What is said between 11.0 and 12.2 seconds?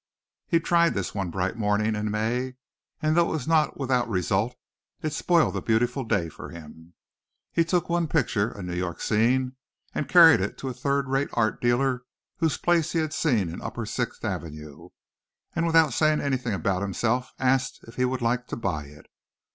rate art dealer